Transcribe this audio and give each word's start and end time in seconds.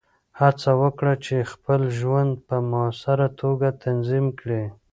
هڅه 0.39 0.71
وکړه 0.81 1.13
چې 1.25 1.49
خپل 1.51 1.81
ژوند 1.99 2.33
په 2.47 2.55
مؤثره 2.71 3.27
توګه 3.41 3.67
تنظیم 3.83 4.25
کړې. 4.39 4.63